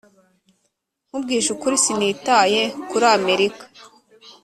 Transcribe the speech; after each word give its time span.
nkubwije 1.07 1.49
ukuri, 1.55 1.75
sinitaye 1.83 2.61
kuri 2.89 3.05
amerika. 3.17 3.63